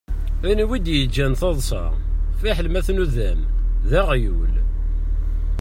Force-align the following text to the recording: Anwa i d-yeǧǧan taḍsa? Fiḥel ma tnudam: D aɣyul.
Anwa 0.49 0.75
i 0.77 0.79
d-yeǧǧan 0.79 1.33
taḍsa? 1.39 1.83
Fiḥel 2.39 2.67
ma 2.69 2.81
tnudam: 2.87 3.39
D 3.89 3.91
aɣyul. 3.99 4.53